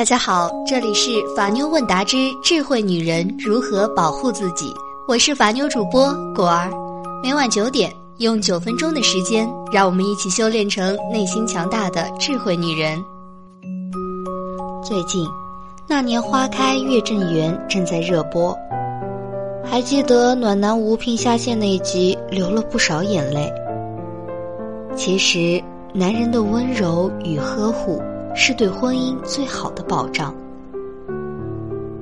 [0.00, 4.74] 大家好，这里是法妞问答之智慧女人如何保护自己，
[5.06, 6.70] 我是法妞主播果儿。
[7.22, 12.98] 每晚九点，用九分钟的时间，让我们一起修炼成内心强大的智慧女人。
[14.82, 15.22] 最近，
[15.86, 18.56] 《那年花开月正圆》正在热播，
[19.62, 23.52] 还记得暖男吴聘下线那一集，流了不少眼泪。
[24.96, 25.62] 其实，
[25.92, 28.00] 男人的温柔与呵护。
[28.34, 30.34] 是对婚姻最好的保障，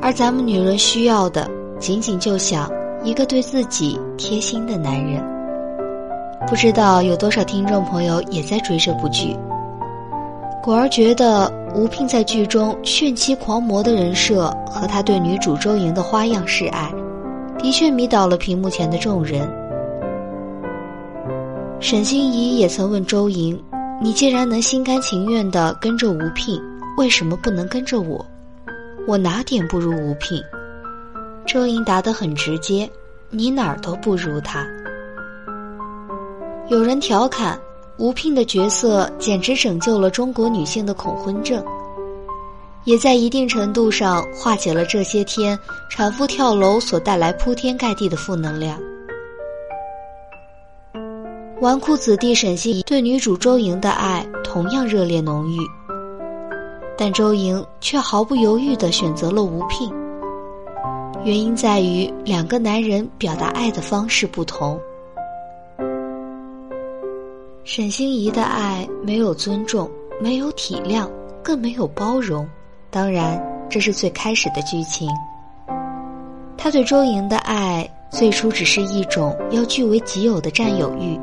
[0.00, 2.70] 而咱们女人需要的，仅仅就想
[3.02, 5.22] 一个对自己贴心的男人。
[6.46, 9.36] 不知道有多少听众朋友也在追这部剧。
[10.62, 16.92] 果儿觉得吴聘在剧中炫妻狂魔的人设和他对女主周莹的花样示爱，
[17.58, 19.50] 的确迷倒了屏幕前的众人。
[21.80, 23.58] 沈心怡也曾问周莹。
[24.02, 26.58] 你既然能心甘情愿的跟着吴聘，
[26.96, 28.24] 为什么不能跟着我？
[29.06, 30.42] 我哪点不如吴聘？
[31.46, 32.88] 周莹答得很直接
[33.28, 34.66] ：“你哪儿都不如他。”
[36.68, 37.60] 有人调侃
[37.98, 41.62] 吴聘的角色简直拯救了中国女性的恐婚症，
[42.84, 45.58] 也在一定程度上化解了这些天
[45.90, 48.80] 产妇跳楼所带来铺天盖地的负能量。
[51.60, 55.58] 纨绔子弟沈心怡对女主周莹的爱同样热烈浓郁，
[56.96, 59.92] 但周莹却毫不犹豫地选择了吴聘。
[61.22, 64.80] 原因在于两个男人表达爱的方式不同。
[67.62, 71.06] 沈心怡的爱没有尊重，没有体谅，
[71.42, 72.48] 更没有包容。
[72.88, 73.38] 当然，
[73.68, 75.06] 这是最开始的剧情。
[76.56, 81.20] 他对周莹的爱最初只是一种要据为己有的占有欲。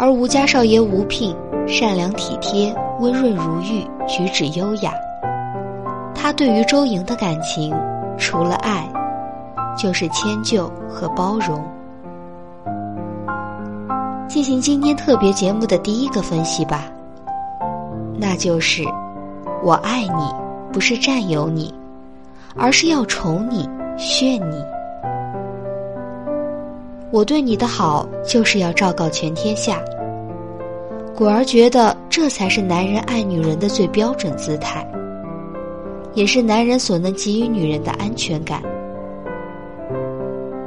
[0.00, 1.34] 而吴家少爷吴聘
[1.66, 4.94] 善良体贴、温润如玉、举止优雅。
[6.14, 7.74] 他对于周莹的感情，
[8.16, 8.88] 除了爱，
[9.76, 11.60] 就是迁就和包容。
[14.28, 16.84] 进行今天特别节目的第一个分析吧，
[18.16, 18.84] 那就是：
[19.64, 20.32] 我爱你，
[20.72, 21.74] 不是占有你，
[22.56, 24.64] 而是要宠你、炫你。
[27.10, 29.80] 我对你的好，就是要昭告全天下。
[31.18, 34.88] 果儿觉得，这才是男人爱女人的最标准姿态，
[36.14, 38.62] 也是男人所能给予女人的安全感。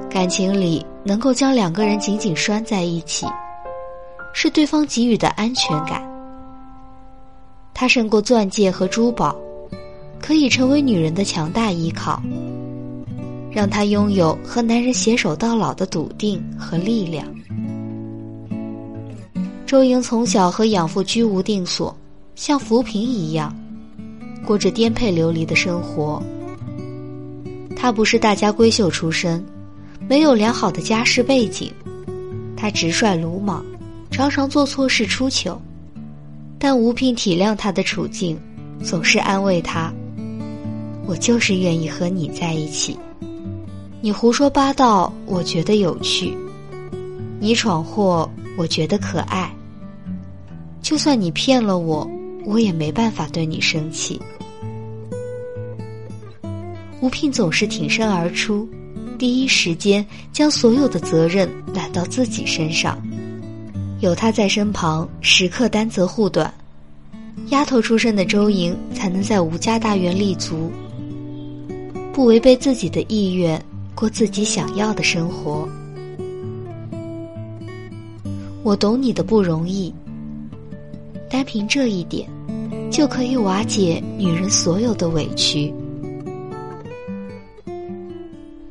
[0.09, 3.25] 感情里能够将两个人紧紧拴在一起，
[4.33, 6.03] 是对方给予的安全感。
[7.73, 9.33] 它胜过钻戒和珠宝，
[10.19, 12.21] 可以成为女人的强大依靠。
[13.49, 17.25] 让她拥有和男人携手到老的笃定和力量。
[19.71, 21.95] 周莹从小和养父居无定所，
[22.35, 23.55] 像浮萍一样，
[24.45, 26.21] 过着颠沛流离的生活。
[27.73, 29.41] 她不是大家闺秀出身，
[30.09, 31.71] 没有良好的家世背景，
[32.57, 33.63] 她直率鲁莽，
[34.11, 35.57] 常常做错事出糗。
[36.59, 38.37] 但吴聘体谅她的处境，
[38.83, 39.89] 总是安慰她
[41.07, 42.99] ：“我就是愿意和你在一起。”
[44.03, 46.35] 你胡说八道，我觉得有趣；
[47.39, 49.49] 你闯祸，我觉得可爱。
[50.91, 52.05] 就算你骗了我，
[52.43, 54.21] 我也没办法对你生气。
[56.99, 58.67] 吴聘总是挺身而出，
[59.17, 63.01] 第一时间将所有的责任揽到自己身上，
[64.01, 66.53] 有他在身旁，时刻担责护短，
[67.51, 70.69] 丫头出身的周莹才能在吴家大院立足，
[72.11, 73.63] 不违背自己的意愿。
[73.95, 75.69] 过自己想要的生活，
[78.61, 79.93] 我懂你的不容易。
[81.31, 82.27] 单凭这一点，
[82.91, 85.73] 就可以瓦解女人所有的委屈。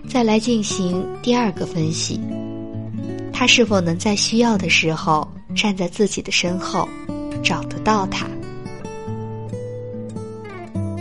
[0.07, 2.21] 再来进行第二个分析，
[3.33, 6.87] 他是否能在需要的时候站在自己的身后，
[7.43, 8.27] 找得到他？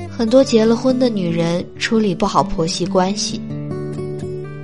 [0.10, 3.42] 很多结了婚的女人处理不好婆媳关系。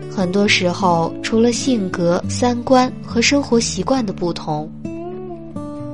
[0.10, 4.72] 很多时候，除了性格、三观和生活习惯的不同，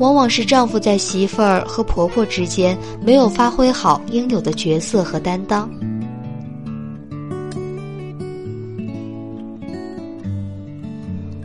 [0.01, 2.75] 往往是丈夫在媳妇儿和婆婆之间
[3.06, 5.69] 没有发挥好应有的角色和担当。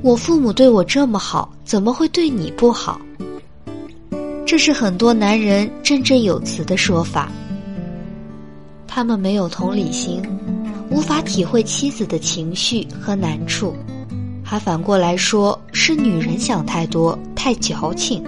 [0.02, 2.98] 我父母对我这么好，怎么会对你不好？
[4.46, 7.30] 这是很多男人振振有词的说法。
[8.86, 10.22] 他们没有同理心。
[10.88, 13.74] 无法体会妻子的情绪和难处，
[14.42, 18.24] 还反过来说是女人想太多、太矫情。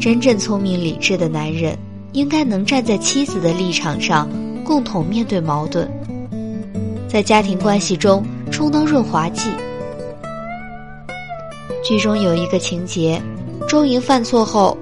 [0.00, 1.76] 真正聪明理智的男人，
[2.12, 4.28] 应该能站在妻子的立场上，
[4.64, 5.88] 共同面对矛盾，
[7.08, 9.50] 在家庭关系中充当润滑剂。
[11.82, 13.20] 剧中有一个情节，
[13.68, 14.78] 周莹犯错后，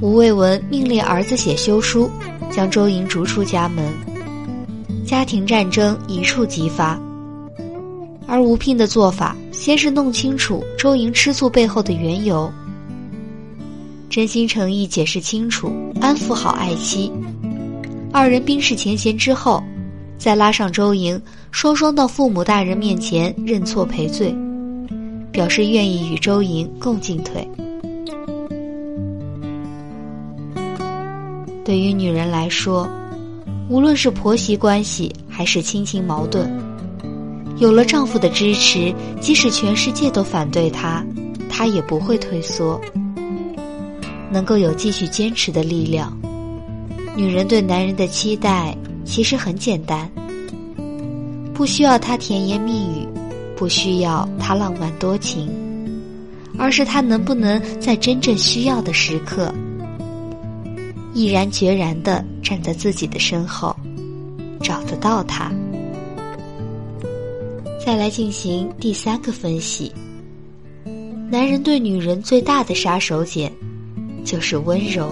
[0.00, 2.08] 吴卫文命令儿子写休书，
[2.50, 3.84] 将周莹逐出家门，
[5.04, 6.98] 家庭战争一触即发。
[8.26, 12.50] 而吴聘的做法，先是弄清楚周莹吃醋背后的缘由，
[14.14, 17.10] 真心诚意解释清楚，安抚好爱妻，
[18.12, 19.60] 二人冰释前嫌之后，
[20.16, 21.20] 再拉上周莹，
[21.50, 24.32] 双双到父母大人面前认错赔罪，
[25.32, 27.44] 表示愿意与周莹共进退。
[31.64, 32.88] 对于女人来说，
[33.68, 36.48] 无论是婆媳关系还是亲情矛盾。
[37.58, 41.04] 有了丈夫的支持，即使全世界都反对她，
[41.50, 42.80] 她也不会退缩，
[44.34, 46.12] 能够有继续坚持的力量。
[47.16, 50.10] 女人对男人的期待其实很简单，
[51.54, 53.06] 不需要他甜言蜜语，
[53.54, 55.48] 不需要他浪漫多情，
[56.58, 59.54] 而是他能不能在真正需要的时刻，
[61.12, 63.76] 毅然决然地站在自己的身后，
[64.60, 65.52] 找得到他。
[67.86, 69.92] 再来进行第三个分析。
[71.30, 73.48] 男人对女人最大的杀手锏，
[74.24, 75.08] 就是温柔。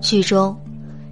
[0.00, 0.56] 剧中，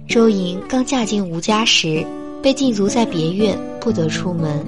[0.07, 2.05] 周莹刚嫁进吴家时，
[2.41, 4.65] 被禁足在别院，不得出门。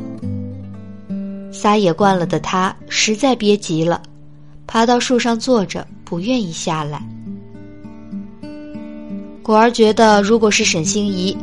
[1.51, 4.01] 撒野惯了的她实在憋急了，
[4.68, 7.01] 爬到树上坐着，不愿意下来。
[9.41, 11.35] 果儿觉得，如果是沈心怡。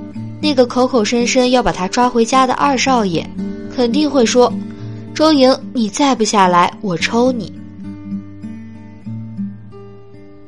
[0.42, 3.26] 那个口口声声要把他抓回家的二少爷，
[3.74, 4.52] 肯定会说
[5.14, 7.50] ：“周莹，你再不下来，我抽你。”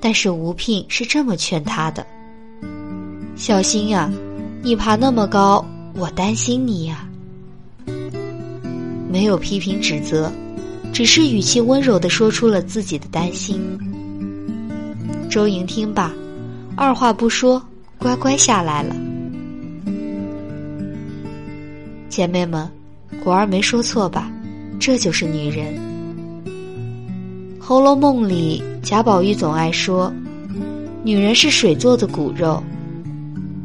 [0.07, 2.07] 但是吴聘是这么劝他的
[3.35, 4.09] ：“小心呀，
[4.63, 7.09] 你爬那么高，我担心你呀。”
[9.11, 10.31] 没有批评指责，
[10.93, 13.61] 只是语气温柔的说出了自己的担心。
[15.29, 16.13] 周莹听罢，
[16.77, 17.61] 二话不说，
[17.99, 18.95] 乖乖下来了。
[22.09, 22.71] 姐妹们，
[23.25, 24.31] 果儿没说错吧？
[24.79, 25.75] 这就是女人。
[27.69, 30.13] 《红楼梦》里，贾宝玉总爱说，
[31.03, 32.63] 女人是水做的骨肉。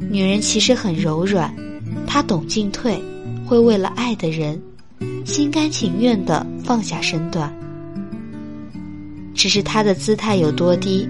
[0.09, 1.53] 女人其实很柔软，
[2.07, 3.00] 她懂进退，
[3.45, 4.59] 会为了爱的人，
[5.24, 7.53] 心甘情愿的放下身段。
[9.36, 11.07] 只是她的姿态有多低，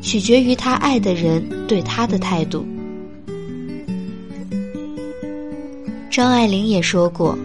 [0.00, 2.64] 取决于她爱的人对她的态度。
[6.08, 7.36] 张爱玲也说过，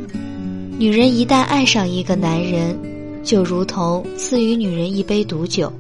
[0.77, 2.77] 女人一旦爱上一个男人，
[3.23, 5.71] 就如同赐予女人一杯毒酒，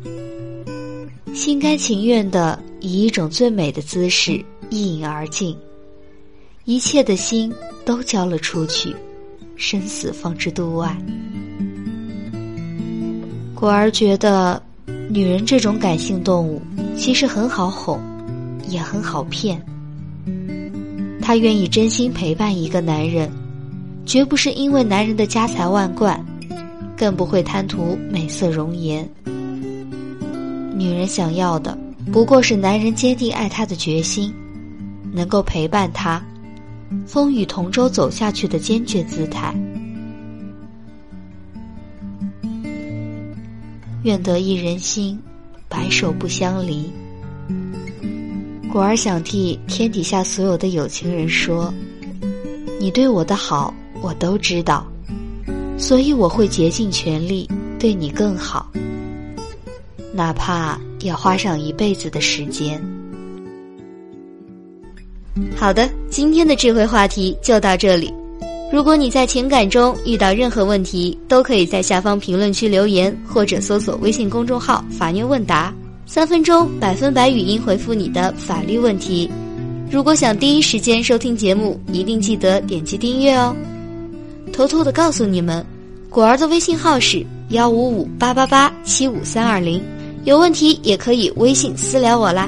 [1.33, 5.55] 心甘情愿的以一种最美的姿势一饮而尽，
[6.63, 7.53] 一切的心
[7.83, 8.95] 都交了出去，
[9.57, 10.95] 生死方知度外。
[13.53, 14.61] 果儿觉得，
[15.09, 16.61] 女人这种感性动物
[16.97, 17.99] 其实很好哄，
[18.69, 19.61] 也很好骗。
[21.21, 23.29] 她愿意真心陪伴一个男人，
[24.05, 26.25] 绝不是因为男人的家财万贯，
[26.97, 29.07] 更不会贪图美色容颜。
[30.75, 31.77] 女人想要的
[32.11, 34.33] 不过是男人坚定爱她的决心，
[35.11, 36.21] 能够陪伴她，
[37.05, 39.55] 风雨同舟走下去的坚决姿态。
[44.03, 45.17] 愿得一人心，
[45.69, 46.91] 白首不相离。
[48.69, 51.73] 果儿想替天底下所有的有情人说
[52.81, 54.85] ：“你对我的好，我都知道，
[55.77, 57.49] 所以我会竭尽全力
[57.79, 58.69] 对你更好，
[60.13, 62.81] 哪怕要花上一辈子的时间。”
[65.55, 68.13] 好的，今天的智慧话题就到这里。
[68.71, 75.73] 如果你在情感中遇到任何问题，都可以在下方评论区留言，或者搜索微信公众号“法妞问答”。
[76.05, 79.29] 三分钟百分百语音回复你的法律问题。
[79.89, 83.55] 如果想第一时间收听节目，一定记得点击订阅哦。
[84.53, 85.65] 偷偷的告诉你们，
[86.11, 89.81] 果儿的微信号是幺五五八八八七五三二零，
[90.25, 92.47] 有问题也可以微信私聊我啦。